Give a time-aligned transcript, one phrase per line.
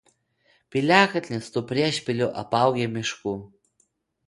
[0.75, 3.37] Piliakalnis su priešpiliu apaugę mišku.